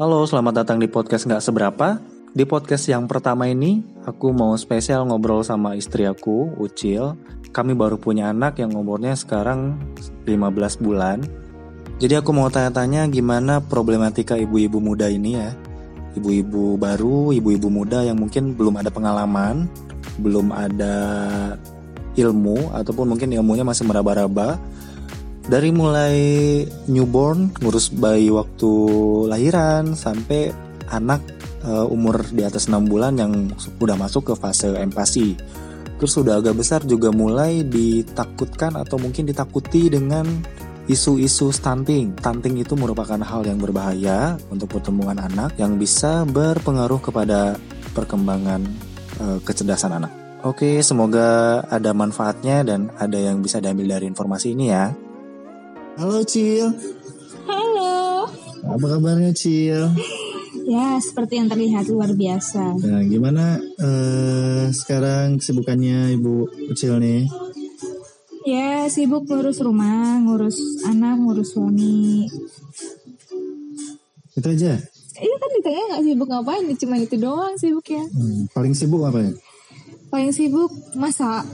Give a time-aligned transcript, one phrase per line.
[0.00, 2.00] Halo, selamat datang di podcast nggak seberapa.
[2.32, 7.12] Di podcast yang pertama ini, aku mau spesial ngobrol sama istri aku, Ucil.
[7.52, 9.76] Kami baru punya anak yang umurnya sekarang
[10.24, 11.20] 15 bulan.
[12.00, 15.52] Jadi aku mau tanya-tanya gimana problematika ibu-ibu muda ini ya.
[16.16, 19.68] Ibu-ibu baru, ibu-ibu muda yang mungkin belum ada pengalaman,
[20.24, 20.96] belum ada
[22.16, 24.56] ilmu, ataupun mungkin ilmunya masih meraba-raba
[25.46, 26.16] dari mulai
[26.86, 28.70] newborn ngurus bayi waktu
[29.26, 30.54] lahiran sampai
[30.92, 31.22] anak
[31.66, 35.34] uh, umur di atas 6 bulan yang sudah masuk ke fase empasi.
[35.98, 40.26] Terus sudah agak besar juga mulai ditakutkan atau mungkin ditakuti dengan
[40.90, 42.18] isu-isu stunting.
[42.18, 47.54] Stunting itu merupakan hal yang berbahaya untuk pertumbuhan anak yang bisa berpengaruh kepada
[47.94, 48.66] perkembangan
[49.22, 50.12] uh, kecerdasan anak.
[50.42, 54.90] Oke, semoga ada manfaatnya dan ada yang bisa diambil dari informasi ini ya.
[55.92, 56.72] Halo Cil.
[57.44, 58.24] Halo.
[58.64, 59.92] Apa kabarnya Cil?
[60.64, 62.80] Ya, seperti yang terlihat luar biasa.
[62.80, 67.28] Nah, gimana uh, sekarang kesibukannya Ibu Cil nih?
[68.48, 72.26] Ya, sibuk ngurus rumah, ngurus anak, ngurus suami.
[74.32, 74.80] Itu aja?
[75.22, 78.02] Iya kan ditanya nggak sibuk ngapain, cuma itu doang sibuk ya.
[78.02, 79.32] Hmm, paling sibuk apa ya?
[80.08, 81.46] Paling sibuk masak.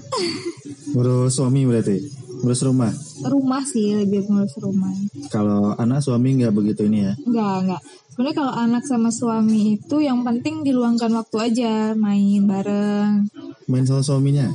[0.94, 2.17] Ngurus suami berarti?
[2.38, 2.92] Ngurus rumah?
[3.26, 4.94] Rumah sih, lebih ngurus rumah.
[5.28, 7.12] Kalau anak suami nggak begitu ini ya?
[7.18, 7.82] Nggak, nggak.
[8.14, 13.30] Sebenarnya kalau anak sama suami itu yang penting diluangkan waktu aja, main bareng.
[13.66, 14.50] Main sama suaminya?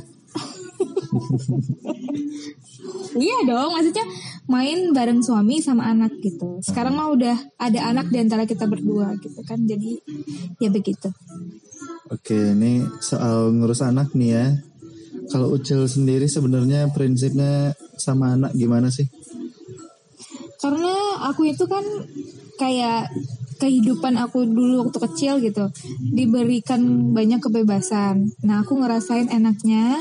[3.14, 4.06] iya dong, maksudnya
[4.50, 6.60] main bareng suami sama anak gitu.
[6.60, 10.02] Sekarang mah udah ada anak di antara kita berdua gitu kan, jadi
[10.60, 11.08] ya begitu.
[12.12, 14.46] Oke, ini soal ngurus anak nih ya.
[15.32, 19.08] Kalau Ucil sendiri sebenarnya prinsipnya sama anak gimana sih?
[20.60, 20.94] Karena
[21.28, 21.84] aku itu kan
[22.56, 23.12] kayak
[23.60, 28.34] kehidupan aku dulu waktu kecil gitu diberikan banyak kebebasan.
[28.44, 30.00] Nah aku ngerasain enaknya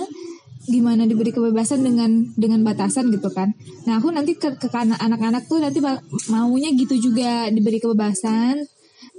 [0.63, 3.51] gimana diberi kebebasan dengan dengan batasan gitu kan.
[3.83, 5.83] Nah aku nanti ke, ke anak-anak tuh nanti
[6.31, 8.63] maunya gitu juga diberi kebebasan.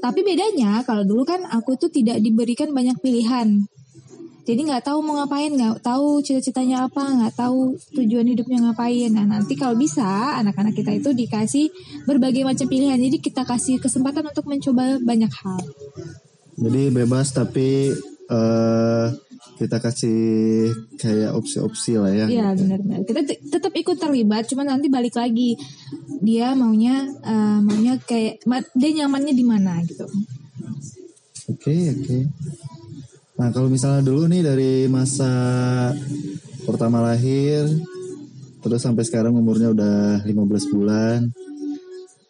[0.00, 3.68] Tapi bedanya kalau dulu kan aku tuh tidak diberikan banyak pilihan
[4.44, 9.24] jadi nggak tahu mau ngapain nggak tahu cita-citanya apa nggak tahu tujuan hidupnya ngapain nah
[9.24, 11.72] nanti kalau bisa anak-anak kita itu dikasih
[12.04, 15.60] berbagai macam pilihan jadi kita kasih kesempatan untuk mencoba banyak hal
[16.60, 17.90] jadi bebas tapi
[18.30, 19.08] uh,
[19.54, 20.18] kita kasih
[20.98, 22.26] kayak opsi-opsi lah ya.
[22.26, 23.06] Iya benar-benar.
[23.06, 23.22] Kita
[23.54, 25.54] tetap ikut terlibat, cuma nanti balik lagi
[26.18, 28.42] dia maunya uh, maunya kayak
[28.74, 30.10] dia nyamannya di mana gitu.
[31.54, 32.02] Oke okay, oke.
[32.02, 32.22] Okay.
[33.34, 35.32] Nah kalau misalnya dulu nih dari masa
[36.62, 37.66] pertama lahir
[38.64, 41.28] terus sampai sekarang umurnya udah 15 bulan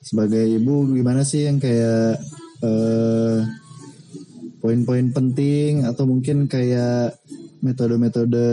[0.03, 2.19] sebagai ibu gimana sih yang kayak
[2.65, 3.38] uh,
[4.65, 7.21] poin-poin penting atau mungkin kayak
[7.65, 8.48] metode-metode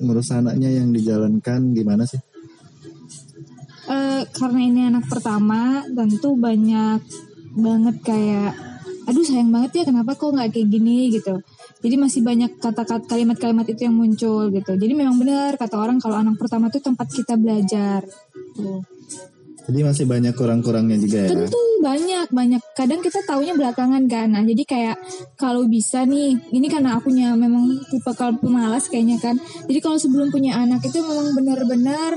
[0.00, 2.20] ngurus anaknya yang dijalankan gimana sih?
[3.88, 7.00] Uh, karena ini anak pertama tentu banyak
[7.56, 8.52] banget kayak
[9.08, 11.42] aduh sayang banget ya kenapa kok nggak kayak gini gitu
[11.80, 14.72] jadi masih banyak kata-kata kalimat-kalimat itu yang muncul gitu.
[14.76, 18.04] Jadi memang benar kata orang kalau anak pertama itu tempat kita belajar.
[18.52, 18.84] Tuh.
[19.70, 21.30] Jadi masih banyak kurang-kurangnya juga ya?
[21.30, 22.62] Tentu banyak, banyak.
[22.74, 24.28] Kadang kita taunya belakangan kan.
[24.34, 24.96] Nah, jadi kayak
[25.38, 29.38] kalau bisa nih, ini karena akunya memang tipe kalau pemalas kayaknya kan.
[29.70, 32.12] Jadi kalau sebelum punya anak itu memang benar-benar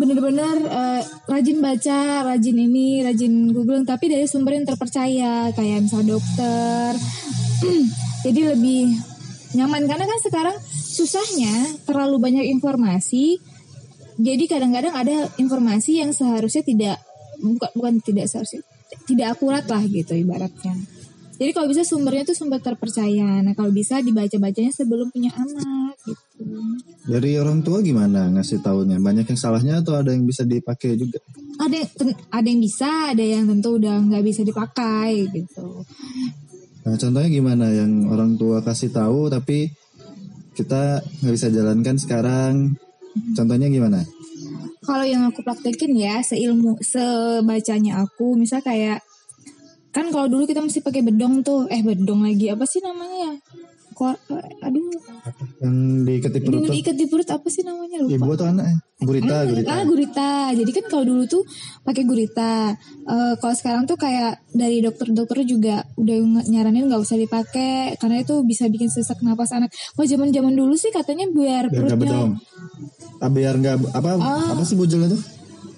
[0.00, 6.00] benar-benar uh, rajin baca, rajin ini, rajin googling, tapi dari sumber yang terpercaya, kayak misal
[6.00, 6.96] dokter,
[8.24, 8.96] jadi lebih
[9.54, 9.86] nyaman.
[9.86, 13.38] Karena kan sekarang susahnya terlalu banyak informasi.
[14.20, 16.96] Jadi kadang-kadang ada informasi yang seharusnya tidak
[17.40, 18.60] bukan bukan tidak seharusnya
[19.08, 20.76] tidak akurat lah gitu ibaratnya.
[21.40, 23.40] Jadi kalau bisa sumbernya tuh sumber terpercaya.
[23.40, 26.44] Nah kalau bisa dibaca-bacanya sebelum punya anak gitu.
[27.08, 31.16] Dari orang tua gimana ngasih tahunya banyak yang salahnya atau ada yang bisa dipakai juga?
[31.56, 31.88] Ada
[32.28, 35.80] ada yang bisa ada yang tentu udah nggak bisa dipakai gitu
[36.80, 39.68] Nah, contohnya gimana yang orang tua kasih tahu tapi
[40.56, 42.54] kita nggak bisa jalankan sekarang?
[43.36, 44.00] Contohnya gimana?
[44.80, 49.04] Kalau yang aku praktekin ya seilmu sebacanya aku, misal kayak
[49.90, 53.34] kan kalau dulu kita mesti pakai bedong tuh, eh bedong lagi apa sih namanya ya?
[54.64, 54.86] Aduh.
[55.60, 55.76] Yang
[56.08, 56.58] diikat di perut.
[56.60, 58.14] Yang diikat di perut apa sih namanya lupa.
[58.16, 58.66] Ibu atau anak?
[59.00, 59.70] Gurita, hmm, gurita.
[59.72, 60.30] Ah, gurita.
[60.56, 61.42] Jadi kan kalau dulu tuh
[61.84, 62.72] pakai gurita.
[63.04, 66.16] Uh, kalau sekarang tuh kayak dari dokter-dokter juga udah
[66.48, 69.72] nyaranin nggak usah dipakai karena itu bisa bikin sesak napas anak.
[69.96, 72.30] Kalau zaman-zaman dulu sih katanya biar, biar perutnya bedong.
[73.20, 74.52] Ah, biar nggak apa ah.
[74.56, 75.20] apa sih bujel itu?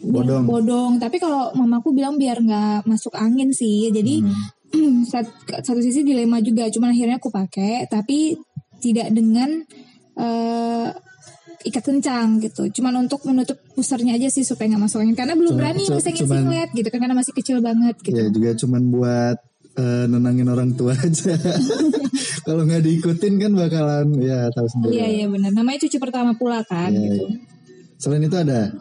[0.03, 0.45] bilang Bodong.
[0.51, 4.62] bodong tapi kalau mamaku bilang biar nggak masuk angin sih jadi Hmm.
[5.11, 8.37] sat- satu sisi dilema juga cuman akhirnya aku pakai tapi
[8.79, 9.63] tidak dengan
[10.15, 10.89] eh,
[11.63, 15.53] ikat kencang gitu cuman untuk menutup pusernya aja sih supaya nggak masuk angin karena belum
[15.53, 18.83] Cuma- berani pasangin cuman- singlet gitu kan karena masih kecil banget gitu Ya juga cuman
[18.89, 19.39] buat
[19.73, 21.33] eh, nenangin orang tua aja.
[22.45, 24.93] Kalau nggak diikutin kan bakalan ya tahu sendiri.
[24.93, 27.39] iya iya benar namanya cucu pertama pula kan Iya, gitu iya.
[27.97, 28.75] Selain itu ada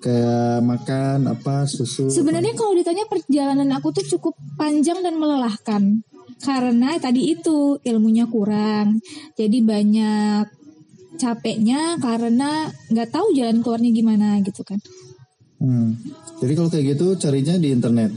[0.00, 2.08] kayak makan apa susu.
[2.08, 6.02] Sebenarnya kalau ditanya perjalanan aku tuh cukup panjang dan melelahkan
[6.40, 9.04] karena tadi itu ilmunya kurang,
[9.36, 10.44] jadi banyak
[11.20, 14.80] capeknya karena nggak tahu jalan keluarnya gimana gitu kan.
[15.60, 16.00] Hmm.
[16.40, 18.10] Jadi kalau kayak gitu carinya di internet.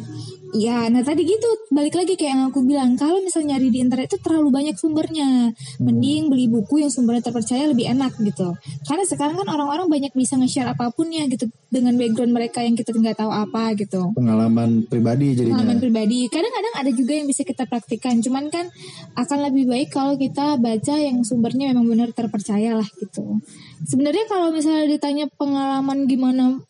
[0.53, 4.05] Iya, nah tadi gitu balik lagi kayak yang aku bilang kalau misalnya nyari di internet
[4.13, 5.49] itu terlalu banyak sumbernya,
[5.81, 8.53] mending beli buku yang sumbernya terpercaya lebih enak gitu.
[8.85, 12.77] Karena sekarang kan orang-orang banyak bisa nge-share apa pun ya gitu dengan background mereka yang
[12.77, 14.13] kita nggak tahu apa gitu.
[14.13, 15.57] Pengalaman pribadi jadinya.
[15.57, 16.19] pengalaman pribadi.
[16.29, 18.21] Kadang-kadang ada juga yang bisa kita praktikkan.
[18.21, 18.69] Cuman kan
[19.17, 23.41] akan lebih baik kalau kita baca yang sumbernya memang benar terpercaya lah gitu.
[23.89, 26.61] Sebenarnya kalau misalnya ditanya pengalaman gimana,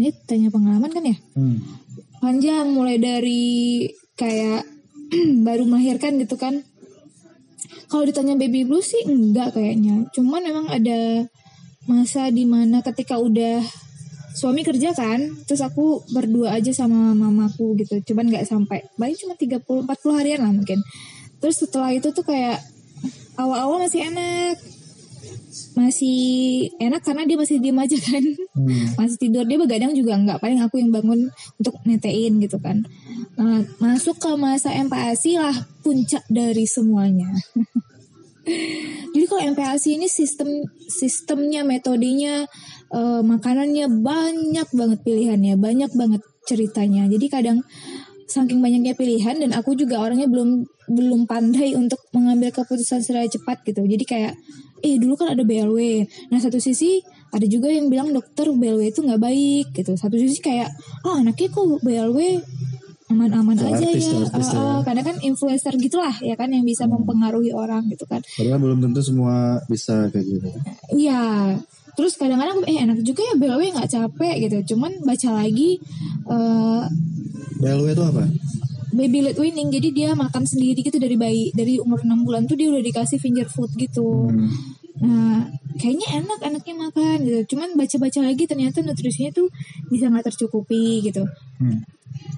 [0.00, 1.16] ini tanya pengalaman kan ya?
[1.36, 1.79] Hmm.
[2.20, 4.68] Panjang mulai dari kayak
[5.46, 6.60] baru melahirkan gitu kan.
[7.90, 10.06] Kalau ditanya baby blues sih enggak kayaknya.
[10.14, 11.26] Cuman memang ada
[11.88, 13.64] masa di mana ketika udah
[14.36, 17.98] suami kerja kan, terus aku berdua aja sama mamaku gitu.
[18.12, 20.78] Cuman nggak sampai, paling cuma 30 40 harian lah mungkin.
[21.42, 22.62] Terus setelah itu tuh kayak
[23.40, 24.60] awal-awal masih enak.
[25.80, 28.24] Masih enak karena dia masih diem aja kan.
[28.52, 28.84] Hmm.
[29.00, 32.84] Masih tidur dia begadang juga nggak paling aku yang bangun untuk netein gitu kan.
[33.40, 37.32] Nah, masuk ke masa MPASI lah puncak dari semuanya.
[39.16, 42.44] Jadi kalau MPASI ini sistem sistemnya, metodenya,
[42.92, 47.08] eh, makanannya banyak banget pilihannya, banyak banget ceritanya.
[47.08, 47.64] Jadi kadang
[48.30, 53.62] saking banyaknya pilihan dan aku juga orangnya belum belum pandai untuk mengambil keputusan secara cepat
[53.66, 53.82] gitu.
[53.82, 54.34] Jadi kayak
[54.80, 56.08] eh dulu kan ada BLW.
[56.32, 57.00] Nah satu sisi
[57.30, 59.94] ada juga yang bilang dokter BLW itu nggak baik gitu.
[59.94, 60.72] Satu sisi kayak
[61.06, 62.18] oh anaknya kok BLW
[63.10, 64.22] aman-aman aja artis, ya.
[64.22, 64.62] artis Ah, ya.
[64.62, 68.22] ah, karena kan influencer gitulah ya kan yang bisa mempengaruhi orang gitu kan.
[68.22, 70.48] Padahal belum tentu semua bisa kayak gitu.
[70.94, 71.58] Iya.
[71.98, 74.74] Terus kadang-kadang eh enak juga ya BLW nggak capek gitu.
[74.74, 75.82] Cuman baca lagi
[76.30, 76.82] eh
[77.58, 78.24] BLW itu apa?
[78.90, 82.58] Baby led weaning jadi dia makan sendiri gitu dari bayi dari umur 6 bulan tuh
[82.58, 84.30] dia udah dikasih finger food gitu.
[84.30, 84.50] Hmm.
[85.00, 85.48] Nah,
[85.80, 87.56] kayaknya enak anaknya makan gitu.
[87.56, 89.48] Cuman baca-baca lagi ternyata nutrisinya tuh
[89.88, 91.24] bisa nggak tercukupi gitu.
[91.56, 91.80] Hmm.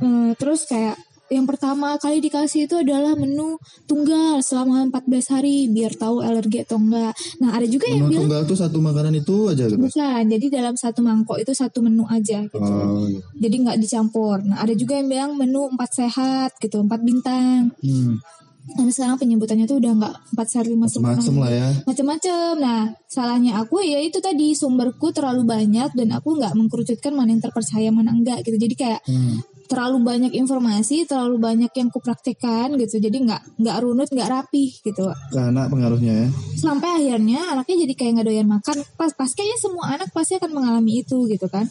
[0.03, 0.99] Eh, terus kayak
[1.33, 3.57] yang pertama kali dikasih itu adalah menu
[3.89, 7.17] tunggal selama 14 hari biar tahu alergi atau enggak.
[7.41, 9.81] Nah, ada juga yang Menu bilang tunggal tuh satu makanan itu aja gitu.
[9.81, 10.23] bukan.
[10.29, 12.61] Jadi dalam satu mangkok itu satu menu aja gitu.
[12.61, 13.21] Oh, iya.
[13.41, 14.45] Jadi nggak dicampur.
[14.45, 17.73] Nah, ada juga yang bilang menu empat sehat gitu, empat bintang.
[17.81, 18.21] Hmm.
[18.63, 21.67] Karena sekarang penyebutannya tuh udah nggak empat sehat lima Macem lah ya.
[21.83, 22.53] macam-macam.
[22.63, 27.43] Nah, salahnya aku ya itu tadi sumberku terlalu banyak dan aku nggak mengkerucutkan mana yang
[27.43, 28.55] terpercaya mana enggak gitu.
[28.63, 29.43] Jadi kayak Hmm.
[29.71, 32.99] Terlalu banyak informasi, terlalu banyak yang kupraktekkan gitu.
[32.99, 35.11] Jadi nggak nggak runut, nggak rapih gitu.
[35.31, 36.29] Ke anak pengaruhnya ya.
[36.59, 38.77] Sampai akhirnya anaknya jadi kayak nggak doyan makan.
[38.99, 41.67] Pas pas kayaknya semua anak pasti akan mengalami itu gitu kan.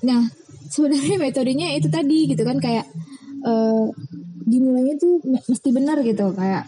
[0.00, 0.30] Nah,
[0.70, 2.86] sebenarnya metodenya itu tadi gitu kan kayak
[3.40, 3.86] eh
[4.50, 6.66] dimulainya tuh me- mesti benar gitu kayak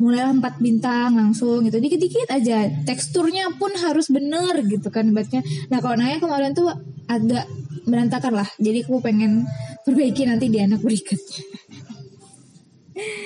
[0.00, 5.84] mulai empat bintang langsung gitu dikit-dikit aja teksturnya pun harus bener gitu kan ibaratnya nah
[5.84, 6.72] kalau Naya kemarin tuh
[7.04, 7.44] agak
[7.86, 9.46] berantakan lah jadi aku pengen
[9.84, 11.44] perbaiki nanti di anak berikutnya.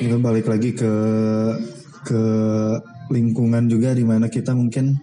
[0.01, 0.93] Itu balik lagi ke
[2.05, 2.23] ke
[3.11, 4.97] lingkungan juga di mana kita mungkin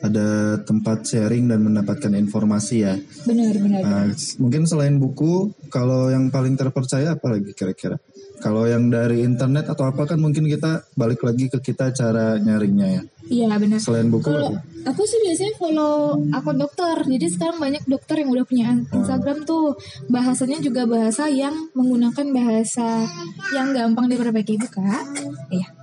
[0.00, 2.96] ada tempat sharing dan mendapatkan informasi ya.
[3.28, 4.08] bener bener Nah,
[4.40, 8.00] mungkin selain buku, kalau yang paling terpercaya apa lagi kira-kira?
[8.40, 12.88] Kalau yang dari internet atau apa kan mungkin kita balik lagi ke kita cara nyaringnya
[12.88, 13.02] ya.
[13.30, 14.56] iya bener Selain buku, Kalau
[14.88, 16.96] aku sih biasanya follow akun dokter.
[17.04, 19.76] Jadi sekarang banyak dokter yang udah punya Instagram tuh.
[20.08, 23.04] Bahasanya juga bahasa yang menggunakan bahasa
[23.52, 25.04] yang gampang diperbaiki buka.
[25.52, 25.79] Iya.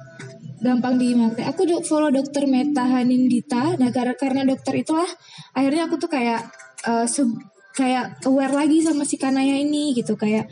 [0.57, 1.45] Gampang dimengerti.
[1.45, 3.77] Aku do- follow dokter Meta Hanindita.
[3.77, 5.07] Nah karena karena dokter itulah
[5.53, 6.41] akhirnya aku tuh kayak
[6.85, 7.37] eh, se-
[7.77, 10.49] kayak aware lagi sama si Kanaya ini gitu kayak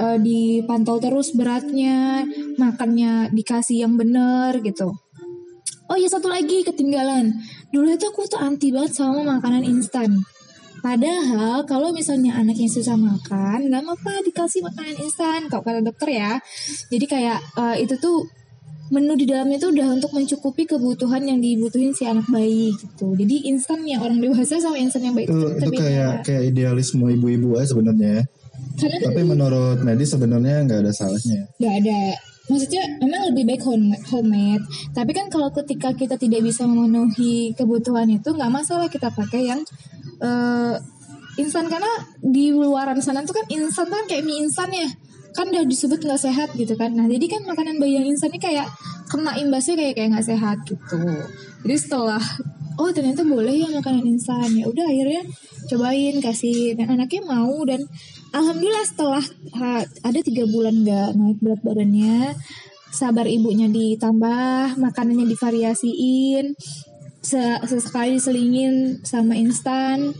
[0.00, 2.24] eh, dipantau terus beratnya,
[2.56, 4.96] makannya dikasih yang bener gitu.
[5.90, 7.34] Oh iya satu lagi ketinggalan.
[7.74, 10.16] Dulu itu aku tuh anti banget sama makanan instan.
[10.80, 15.40] Padahal kalau misalnya anaknya susah makan, nggak apa dikasih makanan instan.
[15.52, 16.40] Kalau kata dokter ya,
[16.88, 18.24] jadi kayak eh, itu tuh
[18.90, 23.14] menu di dalamnya itu udah untuk mencukupi kebutuhan yang dibutuhin si anak bayi gitu.
[23.14, 27.06] Jadi instan yang orang dewasa sama instan yang bayi itu itu, itu kayak kayak idealisme
[27.06, 28.22] ibu-ibu ya sebenarnya ya.
[28.76, 31.40] karena kan Tapi menurut medis sebenarnya nggak ada salahnya.
[31.62, 32.00] nggak ada
[32.50, 38.10] maksudnya memang lebih baik home, homemade tapi kan kalau ketika kita tidak bisa memenuhi kebutuhan
[38.10, 39.62] itu nggak masalah kita pakai yang
[40.18, 40.74] eh,
[41.38, 44.88] instan karena di luaran sana tuh kan instan kan kayak mie instan ya
[45.30, 46.94] kan udah disebut nggak sehat gitu kan.
[46.94, 48.66] Nah jadi kan makanan bayi yang instan ini kayak
[49.10, 50.98] kena imbasnya kayak kayak nggak sehat gitu.
[51.66, 52.22] Jadi setelah
[52.80, 54.50] oh ternyata boleh ya makanan instan.
[54.54, 55.22] Ya udah akhirnya
[55.70, 56.74] cobain kasih.
[56.74, 57.80] Dan anaknya mau dan
[58.34, 59.24] alhamdulillah setelah
[59.58, 62.34] ha, ada tiga bulan nggak naik berat badannya
[62.90, 66.58] sabar ibunya ditambah makanannya divariasiin
[67.22, 70.10] se- sesekali selingin sama instan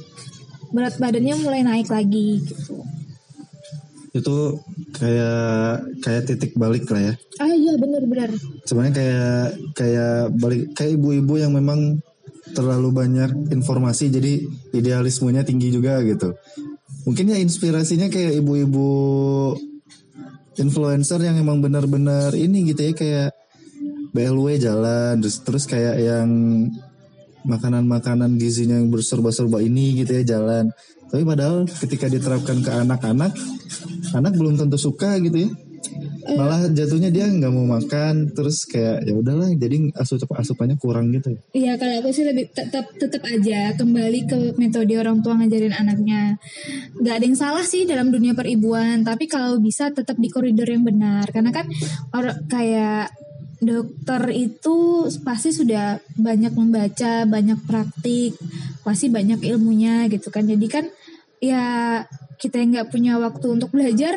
[0.70, 2.78] berat badannya mulai naik lagi gitu
[4.10, 4.58] Itu
[4.96, 7.14] kayak kayak titik balik lah ya.
[7.38, 8.30] ah iya benar-benar
[8.66, 9.44] Sebenarnya kayak
[9.78, 12.02] kayak balik kayak ibu-ibu yang memang
[12.50, 14.42] terlalu banyak informasi jadi
[14.74, 16.34] idealismenya tinggi juga gitu.
[17.06, 18.88] Mungkin ya inspirasinya kayak ibu-ibu
[20.58, 23.30] influencer yang emang benar-benar ini gitu ya kayak
[24.10, 26.28] BLW jalan terus terus kayak yang
[27.46, 30.74] makanan-makanan gizinya yang berserba-serba ini gitu ya jalan.
[31.10, 33.34] Tapi padahal ketika diterapkan ke anak-anak,
[34.14, 35.50] anak belum tentu suka gitu ya.
[36.20, 41.32] Malah jatuhnya dia nggak mau makan, terus kayak ya udahlah, jadi asup asupannya kurang gitu
[41.32, 41.40] ya.
[41.56, 46.36] Iya kalau aku sih lebih tetap tetap aja kembali ke metode orang tua ngajarin anaknya.
[47.00, 50.84] Gak ada yang salah sih dalam dunia peribuan, tapi kalau bisa tetap di koridor yang
[50.84, 51.24] benar.
[51.32, 51.66] Karena kan
[52.12, 53.16] orang kayak
[53.60, 58.36] dokter itu pasti sudah banyak membaca, banyak praktik,
[58.84, 60.44] pasti banyak ilmunya gitu kan.
[60.44, 60.84] Jadi kan
[61.40, 62.04] ya
[62.40, 64.16] kita yang nggak punya waktu untuk belajar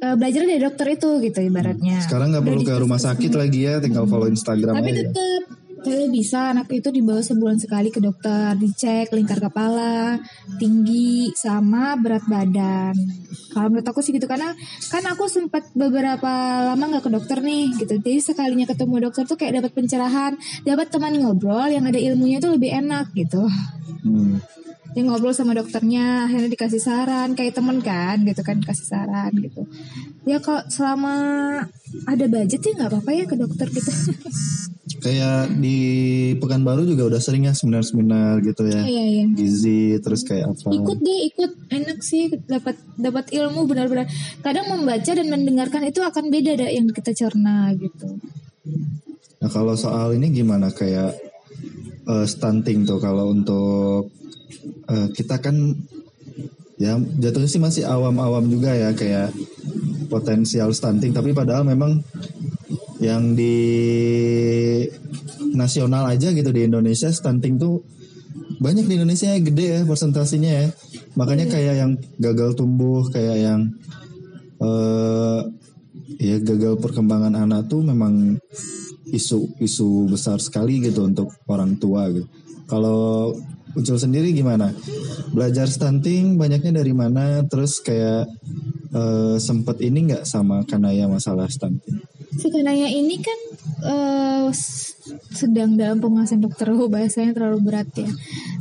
[0.00, 2.00] eh, belajar dari dokter itu gitu ibaratnya.
[2.00, 5.12] Sekarang nggak perlu ke rumah sakit lagi ya, tinggal follow Instagram tapi aja.
[5.12, 10.16] tetap kalau bisa anak itu dibawa sebulan sekali ke dokter, dicek lingkar kepala,
[10.56, 12.96] tinggi, sama berat badan.
[13.52, 14.56] Kalau menurut aku sih gitu karena
[14.88, 16.32] kan aku sempat beberapa
[16.72, 18.00] lama nggak ke dokter nih gitu.
[18.00, 20.32] Jadi sekalinya ketemu dokter tuh kayak dapat pencerahan,
[20.64, 23.44] dapat teman ngobrol yang ada ilmunya tuh lebih enak gitu.
[24.08, 24.40] Hmm.
[24.92, 29.64] Yang ngobrol sama dokternya, akhirnya dikasih saran kayak temen kan gitu kan kasih saran gitu.
[30.28, 31.14] Ya kalau selama
[32.04, 33.90] ada budget ya nggak apa-apa ya ke dokter gitu.
[35.04, 35.76] Kayak di
[36.40, 38.80] Pekanbaru juga udah sering ya seminar-seminar gitu ya.
[38.88, 39.24] Iya iya.
[39.36, 40.72] Gizi terus kayak apa.
[40.72, 44.08] ikut deh ikut enak sih dapat dapat ilmu benar-benar
[44.40, 48.16] kadang membaca dan mendengarkan itu akan beda dah yang kita cerna gitu
[49.44, 51.20] Nah kalau soal ini gimana kayak
[52.08, 54.08] eh, stunting tuh kalau untuk
[54.90, 55.56] eh, kita kan
[56.74, 59.30] ya jatuhnya sih masih awam-awam juga ya kayak
[60.10, 61.14] potensial stunting.
[61.14, 62.02] Tapi padahal memang
[63.02, 63.56] yang di
[65.54, 67.84] nasional aja gitu di Indonesia stunting tuh
[68.58, 70.66] banyak di Indonesia ya gede ya persentasenya ya.
[71.14, 73.60] Makanya kayak yang gagal tumbuh kayak yang
[74.62, 75.40] eh
[76.18, 78.38] ya gagal perkembangan anak tuh memang
[79.10, 82.26] isu isu besar sekali gitu untuk orang tua gitu.
[82.64, 83.34] Kalau
[83.74, 84.70] Ucil sendiri gimana?
[85.34, 87.42] Belajar stunting banyaknya dari mana?
[87.46, 88.30] Terus kayak
[88.94, 92.02] eh, sempet ini nggak sama Kanaya masalah stunting?
[92.34, 93.38] sebenarnya ini kan
[94.50, 94.98] s-
[95.30, 98.10] sedang dalam pembahasan dokter oh, bahasanya terlalu berat ya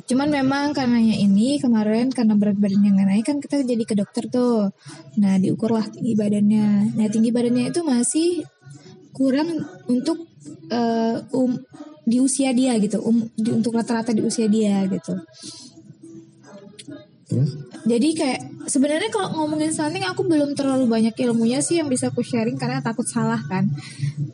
[0.03, 4.27] cuman memang karenanya ini kemarin karena berat badannya nggak naik kan kita jadi ke dokter
[4.29, 4.69] tuh
[5.17, 8.29] nah diukurlah tinggi badannya nah tinggi badannya itu masih
[9.15, 10.27] kurang untuk
[10.69, 11.55] eh, um
[12.03, 15.15] di usia dia gitu um di, untuk rata-rata di usia dia gitu?
[17.83, 22.23] Jadi kayak sebenarnya kalau ngomongin stunting aku belum terlalu banyak ilmunya sih yang bisa aku
[22.23, 23.67] sharing karena takut salah kan.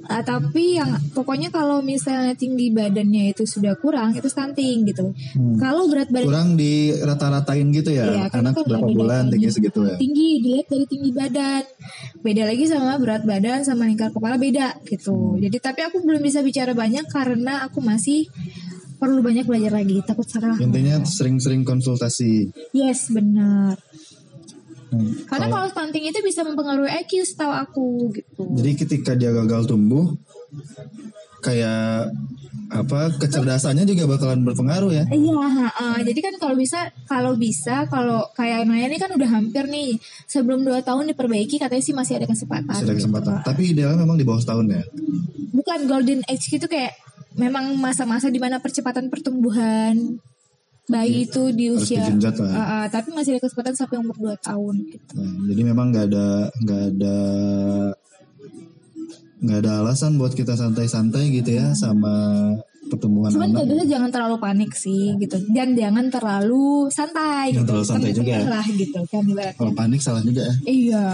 [0.06, 5.14] Ah, tapi yang pokoknya kalau misalnya tinggi badannya itu sudah kurang itu stunting gitu.
[5.58, 8.06] Kalau berat badan Kurang di rata-ratain gitu ya?
[8.06, 9.96] Iya, karena Anak kan berapa bulan tinggi segitu ya?
[9.98, 11.64] tinggi dilihat dari tinggi badan.
[12.22, 15.42] Beda lagi sama berat badan sama lingkar kepala beda gitu.
[15.42, 18.30] Jadi tapi aku belum bisa bicara banyak karena aku masih
[19.00, 20.60] perlu banyak belajar lagi takut salah.
[20.60, 22.52] Intinya sering-sering konsultasi.
[22.76, 23.80] Yes benar.
[24.90, 25.24] Hmm.
[25.30, 28.44] Karena kalau stunting itu bisa mempengaruhi IQ setahu aku gitu.
[28.58, 30.18] Jadi ketika dia gagal tumbuh,
[31.46, 32.10] kayak
[32.70, 35.06] apa kecerdasannya juga bakalan berpengaruh ya?
[35.10, 35.96] Iya, heeh.
[36.06, 39.98] jadi kan kalau bisa, kalau bisa, kalau kayak Naya ini kan udah hampir nih
[40.30, 42.70] sebelum 2 tahun diperbaiki, katanya sih masih ada kesempatan.
[42.70, 43.10] Masih ada gitu.
[43.10, 43.34] kesempatan.
[43.42, 44.86] Tapi idealnya memang di bawah setahun ya.
[45.50, 46.94] Bukan golden age gitu kayak
[47.40, 50.20] memang masa-masa di mana percepatan pertumbuhan
[50.90, 52.50] bayi itu di Harus usia, lah.
[52.50, 55.14] Ah, ah, tapi masih ada kesempatan sampai umur 2 tahun gitu.
[55.22, 56.28] Nah, jadi memang nggak ada
[56.66, 57.18] nggak ada
[59.40, 62.12] nggak ada alasan buat kita santai-santai gitu ya sama
[62.90, 63.70] pertumbuhan Cuman anak.
[63.70, 67.70] kadang jangan terlalu panik sih gitu dan jangan terlalu santai Jangan gitu.
[67.70, 68.48] terlalu santai juga ya.
[68.50, 69.56] lah gitu kan ibaratnya.
[69.62, 70.54] Kalau panik salah juga ya.
[70.66, 71.08] Iya.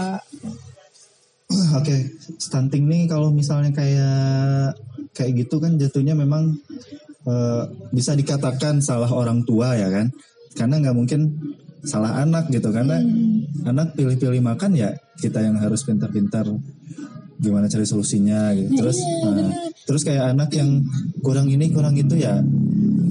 [1.78, 1.96] Oke,
[2.42, 4.74] stunting nih kalau misalnya kayak
[5.16, 6.52] kayak gitu kan jatuhnya memang
[7.24, 10.12] eh, bisa dikatakan salah orang tua ya kan?
[10.52, 11.20] Karena nggak mungkin
[11.86, 12.98] salah anak gitu karena
[13.62, 14.90] anak pilih-pilih makan ya
[15.22, 16.44] kita yang harus pintar-pintar
[17.40, 18.80] gimana cari solusinya gitu.
[18.80, 19.52] Terus nah,
[19.86, 20.82] terus kayak anak yang
[21.20, 22.42] kurang ini kurang itu ya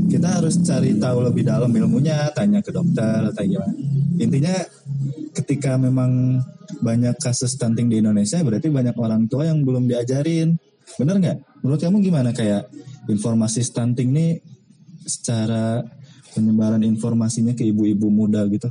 [0.09, 3.73] kita harus cari tahu lebih dalam ilmunya, tanya ke dokter, tanya gimana.
[4.21, 4.55] Intinya
[5.35, 6.39] ketika memang
[6.79, 10.57] banyak kasus stunting di Indonesia berarti banyak orang tua yang belum diajarin.
[10.95, 11.37] Bener nggak?
[11.61, 12.71] Menurut kamu gimana kayak
[13.11, 14.31] informasi stunting nih
[15.05, 15.85] secara
[16.33, 18.67] penyebaran informasinya ke ibu-ibu muda gitu?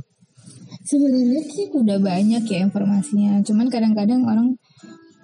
[0.85, 3.41] Sebenarnya sih udah banyak ya informasinya.
[3.41, 4.53] Cuman kadang-kadang orang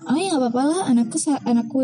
[0.01, 1.81] ah ya nggak apa-apa lah anakku anakku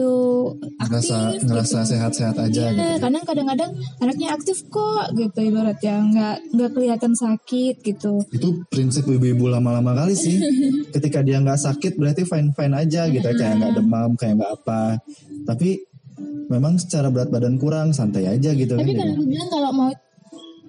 [0.81, 1.89] Ngerasa aktif ngerasa gitu.
[1.93, 2.81] sehat-sehat aja gitu.
[2.81, 3.71] Iya, kadang kadang-kadang
[4.01, 8.17] anaknya aktif kok gitu ibaratnya nggak nggak kelihatan sakit gitu.
[8.33, 10.41] Itu prinsip ibu-ibu lama-lama kali sih.
[10.95, 14.97] Ketika dia nggak sakit berarti fine-fine aja gitu, kayak nggak demam, kayak nggak apa.
[15.45, 15.86] Tapi
[16.50, 19.03] memang secara berat badan kurang, santai aja gitu Tapi kan.
[19.03, 19.91] kalau aku bilang kalau mau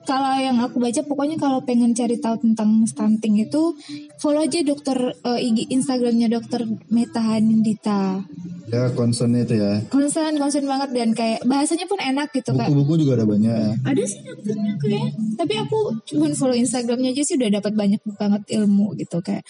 [0.09, 3.77] kalau yang aku baca pokoknya kalau pengen cari tahu tentang stunting itu
[4.17, 8.25] follow aja dokter eh, IG Instagramnya dokter Meta Hanindita.
[8.73, 9.85] Ya concernnya itu ya.
[9.93, 12.73] Concern concern banget dan kayak bahasanya pun enak gitu kak.
[12.73, 13.73] Buku-buku juga ada banyak ya.
[13.85, 18.43] Ada sih dokternya kayak tapi aku cuma follow Instagramnya aja sih udah dapat banyak banget
[18.57, 19.45] ilmu gitu kayak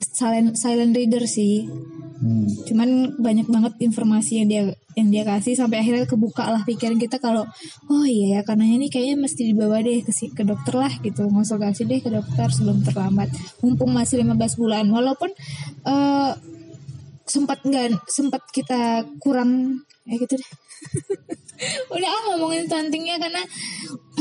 [0.00, 1.66] silent silent reader sih.
[2.14, 2.46] Hmm.
[2.64, 4.62] cuman banyak banget informasi yang dia
[4.96, 7.44] yang dia kasih sampai akhirnya kebuka lah pikiran kita kalau
[7.90, 11.26] oh iya ya karena ini kayaknya mesti dibawa deh ke si- ke dokter lah gitu
[11.28, 13.28] konsultasi deh ke dokter sebelum terlambat
[13.60, 15.36] mumpung masih 15 bulan walaupun
[15.84, 16.32] eh,
[17.28, 20.50] sempat nggak sempat kita kurang ya gitu deh
[21.94, 23.40] udah ah ngomongin stuntingnya karena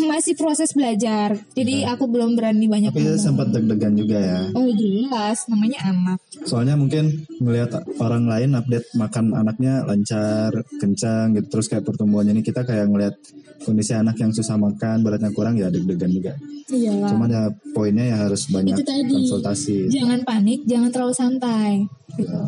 [0.06, 3.20] masih proses belajar jadi aku belum berani banyak Tapi ngomong.
[3.20, 4.40] sempat deg-degan juga ya.
[4.52, 11.48] oh jelas namanya anak Soalnya mungkin melihat orang lain update makan anaknya lancar, kencang gitu.
[11.50, 13.16] Terus kayak pertumbuhannya ini kita kayak ngelihat
[13.62, 16.36] kondisi anak yang susah makan, beratnya kurang ya deg-degan juga.
[16.68, 19.08] iya Cuman ya poinnya ya harus banyak Itu tadi.
[19.10, 19.78] konsultasi.
[19.88, 22.40] jangan panik, jangan terlalu santai gitu.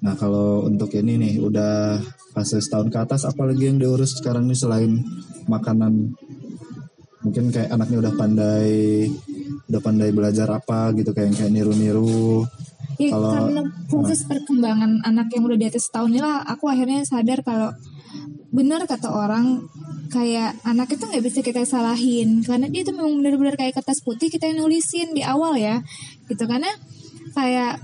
[0.00, 2.00] Nah kalau untuk ini nih udah
[2.32, 5.00] fase setahun ke atas apalagi yang diurus sekarang nih selain
[5.50, 6.14] makanan?
[7.20, 9.06] Mungkin kayak anaknya udah pandai
[9.70, 12.42] udah pandai belajar apa gitu kayak kayak niru-niru.
[13.00, 17.40] Ya, Kalau- karena proses perkembangan anak yang udah di atas setahun lah, aku akhirnya sadar
[17.40, 17.72] kalau
[18.50, 19.62] benar kata orang
[20.10, 22.42] kayak anak itu nggak bisa kita salahin.
[22.42, 25.80] Karena dia tuh memang benar-benar kayak kertas putih kita yang nulisin di awal ya
[26.28, 26.44] gitu.
[26.44, 26.68] Karena
[27.32, 27.78] kayak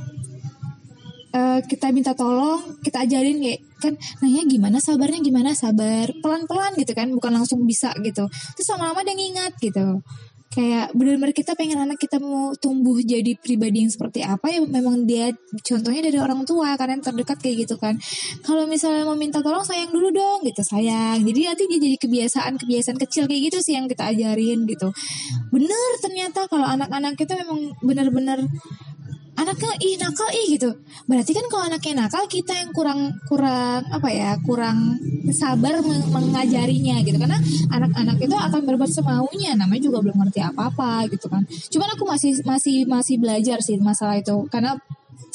[1.37, 3.93] eh, kita minta tolong kita ajarin kayak kan
[4.25, 6.09] nanya gimana sabarnya gimana sabar.
[6.25, 8.25] Pelan-pelan gitu kan bukan langsung bisa gitu.
[8.57, 10.01] Terus lama-lama dia ngingat gitu.
[10.47, 15.05] Kayak benar-benar kita pengen anak kita mau tumbuh jadi pribadi yang seperti apa ya memang
[15.05, 15.29] dia
[15.61, 18.01] contohnya dari orang tua karena yang terdekat kayak gitu kan.
[18.41, 21.21] Kalau misalnya mau minta tolong sayang dulu dong gitu sayang.
[21.21, 24.89] Jadi nanti dia jadi kebiasaan kebiasaan kecil kayak gitu sih yang kita ajarin gitu.
[25.53, 28.41] Bener ternyata kalau anak-anak kita memang benar-benar
[29.37, 30.71] anaknya ih nakal ih gitu.
[31.05, 34.97] Berarti kan kalau anaknya nakal kita yang kurang kurang apa ya kurang
[35.31, 37.17] sabar meng- mengajarinya gitu.
[37.21, 37.39] Karena
[37.71, 41.45] anak-anak itu akan berbuat semaunya namanya juga belum ngerti apa-apa gitu kan.
[41.47, 44.75] Cuman aku masih masih masih belajar sih masalah itu karena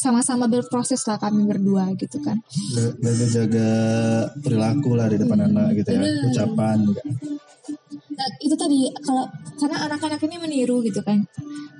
[0.02, 2.42] sama-sama berproses lah kami berdua gitu kan.
[2.74, 3.70] Jaga-jaga
[4.42, 6.26] perilaku lah di depan anak gitu ya Bener.
[6.26, 7.02] ucapan juga.
[8.12, 9.26] Nah, itu tadi kalau
[9.58, 11.22] karena anak-anak ini meniru gitu kan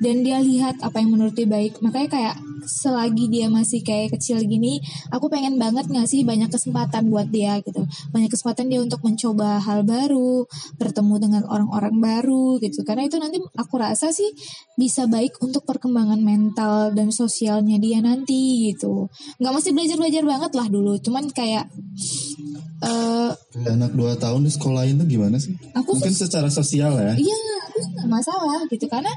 [0.02, 1.78] dan dia lihat apa yang menurut dia baik.
[1.80, 2.36] Makanya kayak
[2.66, 4.78] selagi dia masih kayak kecil gini
[5.10, 7.86] aku pengen banget ngasih banyak kesempatan buat dia gitu.
[8.14, 10.46] Banyak kesempatan dia untuk mencoba hal baru
[10.78, 12.82] bertemu dengan orang-orang baru gitu.
[12.82, 14.30] Karena itu nanti aku rasa sih
[14.78, 19.10] bisa baik untuk perkembangan mental dan sosialnya dia nanti gitu.
[19.38, 20.98] Nggak mesti belajar-belajar banget lah dulu.
[20.98, 21.70] Cuman kayak
[22.82, 23.32] eh
[23.70, 25.54] anak 2 tahun di sekolahin tuh gimana sih?
[25.78, 27.14] Aku mungkin secara sosial ya.
[27.14, 27.40] Iya,
[27.70, 28.86] aku nggak masalah gitu.
[28.90, 29.14] Karena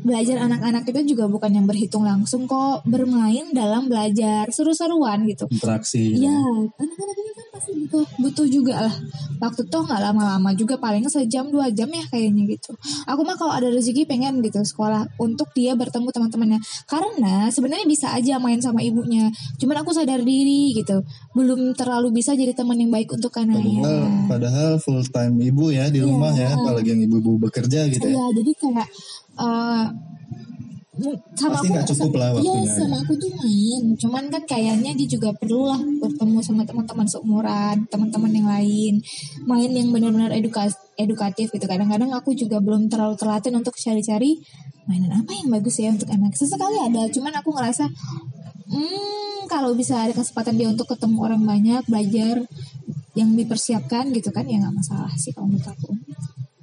[0.00, 2.82] belajar anak-anak itu juga bukan yang berhitung langsung kok.
[2.88, 5.44] Bermain dalam belajar seru-seruan gitu.
[5.52, 6.40] interaksi Iya,
[6.80, 8.94] anak-anak ini kan pasti butuh butuh juga lah.
[9.36, 12.72] Waktu tuh nggak lama-lama juga paling sejam dua jam ya kayaknya gitu.
[13.04, 16.60] Aku mah kalau ada rezeki pengen gitu sekolah untuk dia bertemu teman-temannya.
[16.88, 19.28] Karena sebenarnya bisa aja main sama ibunya.
[19.60, 21.04] Cuman aku sadar diri gitu,
[21.36, 23.84] belum terlalu bisa jadi teman yang baik untuk anaknya.
[23.84, 26.08] Padahal, padahal full time ibu ya di Iya.
[26.08, 28.16] rumah ya, apalagi yang ibu-ibu bekerja gitu ya.
[28.16, 28.88] Iya, jadi kayak
[31.32, 32.68] sama Pasti nggak cukup lah Iya waktunya.
[32.76, 33.82] sama aku tuh main.
[33.96, 38.94] Cuman kan kayaknya dia juga perlu lah bertemu sama teman-teman seumuran teman-teman yang lain.
[39.48, 40.68] Main yang benar-benar eduka-
[41.00, 41.64] edukatif gitu.
[41.64, 44.36] Kadang-kadang aku juga belum terlalu terlatih untuk cari-cari
[44.84, 46.36] mainan apa yang bagus ya untuk anak.
[46.36, 47.88] Sesekali ada cuman aku ngerasa
[48.68, 52.40] hmm kalau bisa ada kesempatan dia untuk ketemu orang banyak belajar
[53.12, 55.91] yang dipersiapkan gitu kan ya nggak masalah sih kalau menurut aku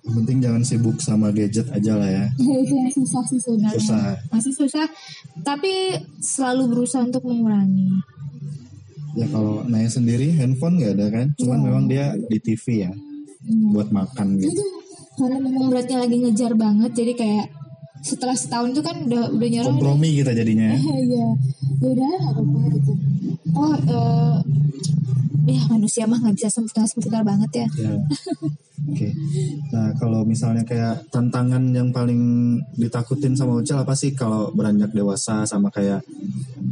[0.09, 2.25] Yang penting jangan sibuk sama gadget aja lah ya.
[2.89, 4.17] susah sih sebenarnya Susah.
[4.27, 4.85] masih susah
[5.39, 5.69] tapi
[6.17, 7.93] selalu berusaha untuk mengurangi
[9.11, 11.27] Ya kalau Naya sendiri handphone nggak ada kan?
[11.35, 11.65] Cuman Iya.
[11.65, 12.91] memang dia di TV ya
[13.67, 14.49] buat makan gitu.
[14.51, 14.65] itu
[15.15, 17.45] karena memang beratnya lagi ngejar banget jadi kayak
[18.01, 20.69] setelah setahun itu kan udah udah nyerah Kompromi kita jadinya.
[20.69, 20.77] ya.
[20.79, 21.27] iya ya
[21.83, 22.91] udah apa-apa gitu
[23.51, 24.35] oh eh,
[25.47, 27.91] ya manusia mah nggak bisa sebentar sebentar banget ya Ya.
[28.89, 29.09] Oke.
[29.69, 35.45] Nah kalau misalnya kayak tantangan yang paling ditakutin sama Ucil apa sih kalau beranjak dewasa
[35.45, 36.01] sama kayak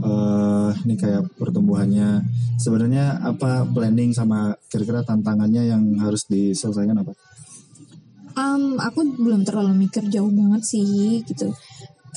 [0.01, 2.21] eh ini kayak pertumbuhannya
[2.58, 7.13] sebenarnya apa planning sama kira-kira tantangannya yang harus diselesaikan apa?
[8.38, 11.49] Am, aku belum terlalu mikir jauh banget sih gitu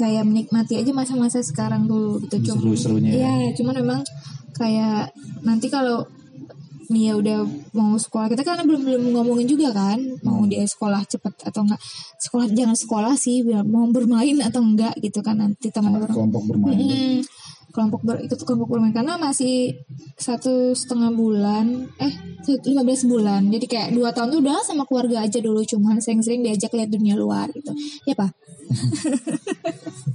[0.01, 3.17] kayak menikmati aja masa-masa sekarang dulu gitu cuma Seru-serunya ya.
[3.21, 4.01] Iya, cuman memang
[4.57, 5.13] kayak
[5.45, 6.09] nanti kalau
[6.91, 7.39] nih ya udah
[7.73, 8.27] mau sekolah.
[8.29, 11.81] Kita kan belum belum ngomongin juga kan mau dia sekolah cepet atau enggak.
[12.19, 16.77] Sekolah jangan sekolah sih biar mau bermain atau enggak gitu kan nanti teman-teman Kelompok bermain.
[16.77, 17.23] Mm,
[17.71, 18.91] kelompok ber, ikut kelompok bermain.
[18.91, 19.79] Karena masih
[20.19, 22.67] satu setengah bulan eh 15
[23.07, 23.47] bulan.
[23.47, 27.15] Jadi kayak dua tahun tuh udah sama keluarga aja dulu cuman sering-sering diajak lihat dunia
[27.15, 27.71] luar gitu.
[28.05, 28.35] Ya pak?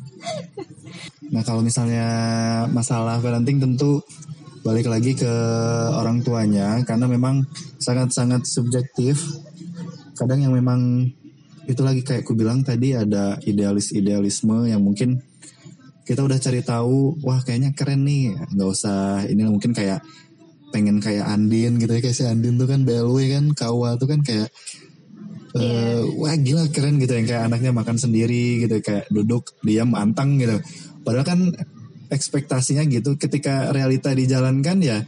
[1.25, 2.07] Nah kalau misalnya
[2.71, 3.99] masalah parenting tentu
[4.65, 5.33] balik lagi ke
[5.93, 7.45] orang tuanya karena memang
[7.77, 9.21] sangat-sangat subjektif.
[10.17, 11.05] Kadang yang memang
[11.69, 15.21] itu lagi kayak ku bilang tadi ada idealis-idealisme yang mungkin
[16.01, 18.33] kita udah cari tahu wah kayaknya keren nih.
[18.57, 20.01] Nggak usah ini mungkin kayak
[20.73, 24.25] pengen kayak Andin gitu ya kayak si Andin tuh kan BLW kan Kawa tuh kan
[24.25, 24.49] kayak
[25.55, 30.41] eh, wah gila keren gitu yang kayak anaknya makan sendiri gitu kayak duduk diam antang
[30.41, 30.57] gitu.
[31.05, 31.39] Padahal kan
[32.09, 33.15] ekspektasinya gitu.
[33.15, 34.99] Ketika realita dijalankan ya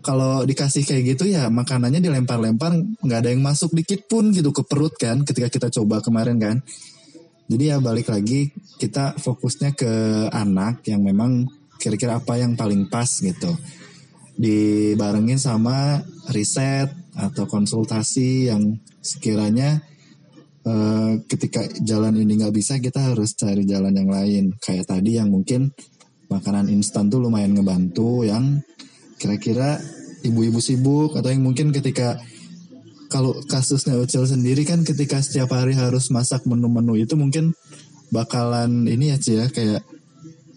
[0.00, 2.72] kalau dikasih kayak gitu ya makanannya dilempar-lempar
[3.04, 6.56] nggak ada yang masuk dikit pun gitu ke perut kan ketika kita coba kemarin kan.
[7.50, 9.92] Jadi ya balik lagi kita fokusnya ke
[10.30, 13.50] anak yang memang kira-kira apa yang paling pas gitu.
[14.40, 16.00] Dibarengin sama
[16.30, 19.82] riset atau konsultasi yang sekiranya
[20.62, 24.44] eh, ketika jalan ini nggak bisa kita harus cari jalan yang lain.
[24.62, 25.74] Kayak tadi yang mungkin
[26.30, 28.62] makanan instan tuh lumayan ngebantu yang
[29.18, 29.76] kira-kira
[30.22, 32.16] ibu-ibu sibuk atau yang mungkin ketika
[33.10, 37.52] kalau kasusnya Ucil sendiri kan ketika setiap hari harus masak menu-menu itu mungkin
[38.14, 39.82] bakalan ini ya Ci ya kayak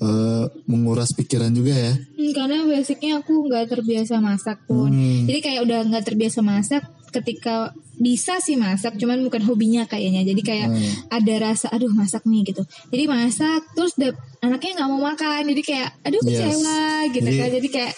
[0.03, 1.93] eh, menguras pikiran juga ya.
[1.97, 5.25] Hmm, karena basicnya aku nggak terbiasa masak pun Hmm.
[5.25, 7.73] jadi kayak udah nggak terbiasa masak ketika
[8.03, 10.83] bisa sih masak cuman bukan hobinya kayaknya jadi kayak Hmm.
[11.09, 12.59] ada rasa aduh masak nih gitu
[12.91, 13.95] jadi masak terus
[14.37, 16.27] anaknya nggak mau makan jadi kayak aduh Yes.
[16.27, 17.93] kecewa gitu Jadi- kan jadi kayak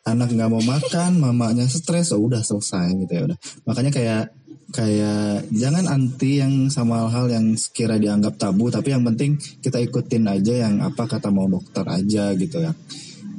[0.00, 3.38] anak nggak mau makan, mamanya stres, oh udah selesai gitu ya udah.
[3.62, 4.22] Makanya kayak
[4.70, 10.24] kayak jangan anti yang sama hal-hal yang sekira dianggap tabu, tapi yang penting kita ikutin
[10.24, 12.72] aja yang apa kata mau dokter aja gitu ya.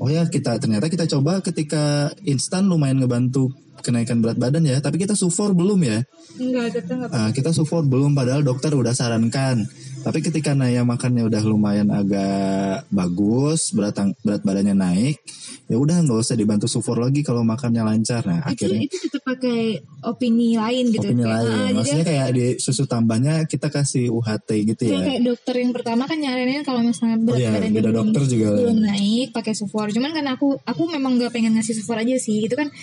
[0.02, 3.54] Oh ya kita ternyata kita coba ketika instan lumayan ngebantu
[3.86, 6.02] kenaikan berat badan ya, tapi kita sufor belum ya.
[6.42, 9.62] enggak tetap nggak Ah, kita support belum padahal dokter udah sarankan.
[10.02, 15.22] Tapi ketika Naya makannya udah lumayan agak bagus, berat berat badannya naik,
[15.66, 18.26] ya udah nggak usah dibantu support lagi kalau makannya lancar.
[18.26, 21.54] Nah, itu akhirnya itu tetap pakai opini lain gitu opini Kayak, lain.
[21.54, 24.98] ah, Maksudnya kayak di susu tambahnya kita kasih UHT gitu ya.
[25.00, 28.22] kayak dokter yang pertama kan nyaranin kalau misalnya berat Oh iya, badan beda belum- dokter
[28.28, 28.48] juga.
[28.58, 29.88] belum naik pakai sufor.
[29.90, 32.42] Cuman kan aku aku memang nggak pengen ngasih sufor aja sih.
[32.42, 32.74] Itu kan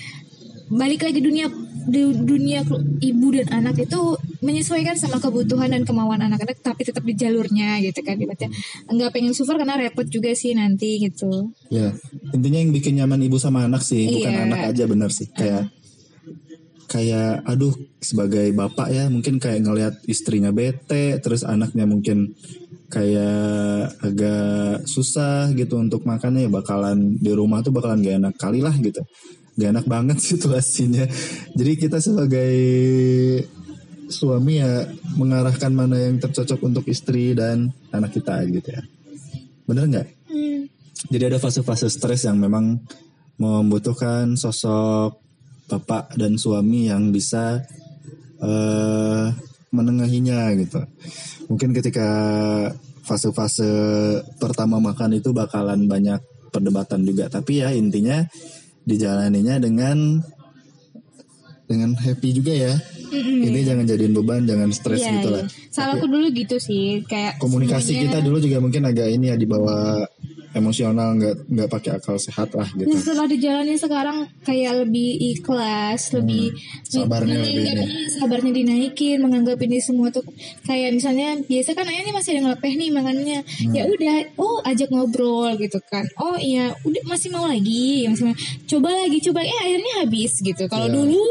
[0.69, 1.49] balik lagi dunia
[2.29, 2.61] dunia
[3.01, 4.01] ibu dan anak itu
[4.45, 8.53] menyesuaikan sama kebutuhan dan kemauan anak-anak tapi tetap di jalurnya gitu kan ibaratnya
[8.93, 11.97] nggak pengen sufor karena repot juga sih nanti gitu Ya,
[12.37, 14.45] intinya yang bikin nyaman ibu sama anak sih, bukan Iya.
[14.49, 15.29] anak aja bener sih.
[15.33, 15.69] Kayak
[16.89, 22.33] kayak aduh sebagai bapak ya mungkin kayak ngelihat istrinya bete, terus anaknya mungkin
[22.89, 28.65] kayak agak susah gitu untuk makannya ya bakalan di rumah tuh bakalan gak enak kali
[28.65, 29.05] lah gitu.
[29.59, 31.05] Gak enak banget situasinya.
[31.59, 32.55] Jadi kita sebagai
[34.09, 38.83] suami ya mengarahkan mana yang tercocok untuk istri dan anak kita gitu ya.
[39.69, 40.09] Bener nggak?
[41.13, 42.81] Jadi ada fase-fase stres yang memang
[43.39, 45.21] membutuhkan sosok
[45.69, 47.63] bapak dan suami yang bisa
[48.41, 49.27] eh
[49.69, 50.81] menengahinya gitu.
[51.53, 52.09] Mungkin ketika
[53.05, 53.71] fase-fase
[54.41, 57.29] pertama makan itu bakalan banyak perdebatan juga.
[57.29, 58.25] Tapi ya intinya
[58.89, 60.25] dijalaninya dengan
[61.69, 62.73] dengan happy juga ya.
[63.09, 63.41] Mm-mm.
[63.41, 65.37] Ini jangan jadiin beban, jangan stres Iya, gitu iya.
[65.41, 65.45] lah.
[65.69, 70.05] Salahku dulu gitu sih, kayak Komunikasi semuanya- kita dulu juga mungkin agak ini ya dibawa
[70.59, 72.91] emosional, nggak nggak pakai akal sehat lah gitu.
[72.93, 77.05] setelah dijalani sekarang kayak lebih ikhlas, lebih Hmm.
[77.05, 77.85] Sabarnya lebih ini.
[78.11, 80.25] sabarnya dinaikin, menganggap ini semua tuh
[80.65, 83.73] kayak misalnya biasa kan ayah nih masih ada ngelepeh nih makannya, Hmm.
[83.73, 88.37] ya udah, oh ajak ngobrol gitu kan, oh iya, udah masih mau lagi, masih mau,
[88.67, 90.65] coba lagi, coba, eh akhirnya habis gitu.
[90.67, 90.97] Kalau Iya.
[90.97, 91.23] dulu,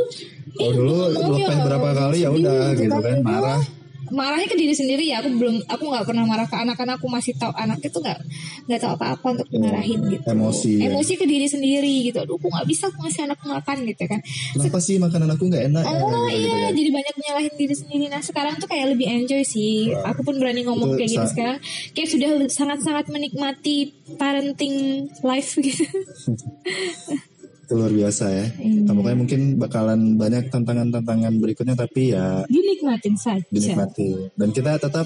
[0.58, 3.62] Kalau eh, dulu ya, berapa kali ya udah gitu tapi kan, marah.
[4.10, 7.08] Marahnya ke diri sendiri ya aku belum aku nggak pernah marah ke anak karena aku
[7.08, 8.20] masih tahu anak itu nggak
[8.66, 10.90] nggak tahu apa-apa untuk dimarahin gitu Emosi, ya.
[10.90, 14.20] emosi ke diri sendiri gitu aduh aku nggak bisa aku ngasih anak makan gitu kan
[14.54, 15.84] Kenapa sih makanan aku nggak enak?
[15.84, 15.92] ya?
[15.98, 16.72] Oh Gitu iya, kan.
[16.76, 18.06] jadi banyak nyalahin diri sendiri.
[18.08, 19.90] Nah sekarang tuh kayak lebih enjoy sih.
[19.94, 21.58] Aku pun berani ngomong Itu kayak gitu sekarang.
[21.96, 23.78] Kayak sudah sangat-sangat menikmati
[24.18, 25.84] parenting life gitu.
[27.68, 28.46] Itu luar biasa ya.
[28.56, 28.88] Iya.
[28.88, 33.44] Nah, Pokoknya mungkin bakalan banyak tantangan-tantangan berikutnya tapi ya Dinikmatin saja.
[33.52, 34.32] dinikmati.
[34.40, 35.04] Dan kita tetap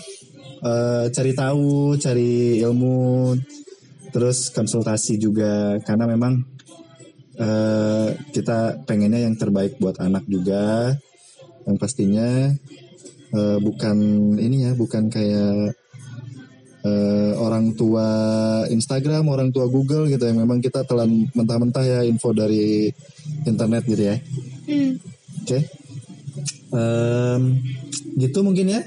[0.61, 3.33] eh, cari tahu, cari ilmu,
[4.13, 6.45] terus konsultasi juga karena memang
[7.41, 10.93] eh, kita pengennya yang terbaik buat anak juga.
[11.65, 12.29] Yang pastinya
[13.33, 13.97] eh, bukan
[14.37, 15.80] ini ya, bukan kayak
[16.81, 18.07] eh, orang tua
[18.69, 20.33] Instagram, orang tua Google gitu ya.
[20.33, 22.89] Memang kita telan mentah-mentah ya info dari
[23.45, 24.15] internet gitu ya.
[24.69, 24.93] Hmm.
[25.45, 25.59] Oke.
[26.71, 27.41] Em,
[28.17, 28.81] gitu mungkin ya.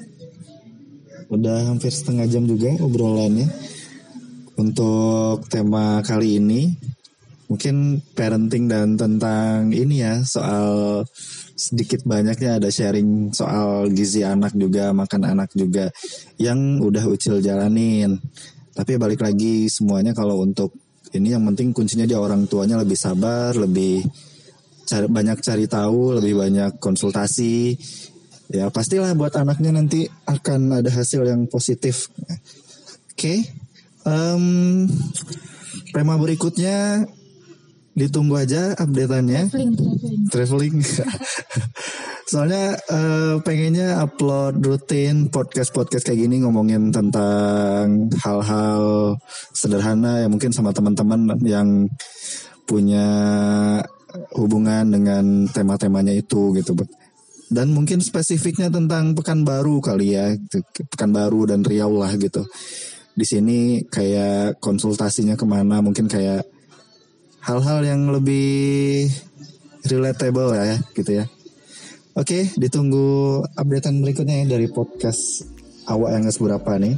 [1.30, 3.48] Udah hampir setengah jam juga obrolannya.
[4.54, 6.70] Untuk tema kali ini
[7.50, 11.02] mungkin parenting dan tentang ini ya soal
[11.54, 15.90] sedikit banyaknya ada sharing soal gizi anak juga makan anak juga
[16.38, 18.18] yang udah ucil jalanin.
[18.74, 20.74] Tapi balik lagi semuanya kalau untuk
[21.14, 24.02] ini yang penting kuncinya dia orang tuanya lebih sabar, lebih
[24.82, 27.78] cari, banyak cari tahu, lebih banyak konsultasi.
[28.50, 32.10] Ya pastilah buat anaknya nanti akan ada hasil yang positif.
[33.14, 33.46] Oke,
[34.04, 34.84] Em,
[35.96, 37.08] tema berikutnya
[37.94, 40.22] ditunggu aja updateannya Traveling, traveling.
[40.30, 40.76] traveling.
[42.30, 49.14] Soalnya eh, pengennya upload rutin podcast-podcast kayak gini ngomongin tentang hal-hal
[49.54, 51.86] sederhana ya mungkin sama teman-teman yang
[52.66, 53.06] punya
[54.34, 56.74] hubungan dengan tema-temanya itu gitu.
[57.46, 60.64] Dan mungkin spesifiknya tentang Pekanbaru kali ya, gitu.
[60.90, 62.42] Pekanbaru dan Riau lah gitu.
[63.14, 66.53] Di sini kayak konsultasinya ke mana mungkin kayak
[67.44, 69.08] hal-hal yang lebih
[69.84, 71.24] relatable ya gitu ya.
[72.14, 75.44] Oke, ditunggu updatean berikutnya ya dari podcast
[75.90, 76.94] awak yang seberapa nih.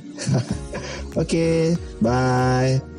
[1.21, 2.96] Oke, bye.